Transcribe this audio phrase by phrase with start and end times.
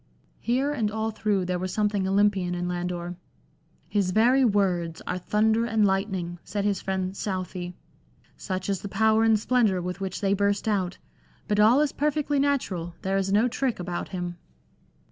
[0.39, 3.17] Here and all through there was something Olympian in Landor."
[3.87, 7.75] His very words are thunder and lightning," said his friend Southey,"
[8.35, 10.97] such is the power and splendour with which they burst out.
[11.47, 14.37] But all is perfectly natural; there is no trick about him."